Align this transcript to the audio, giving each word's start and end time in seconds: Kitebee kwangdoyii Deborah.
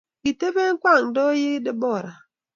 Kitebee 0.21 0.71
kwangdoyii 0.81 1.63
Deborah. 1.65 2.15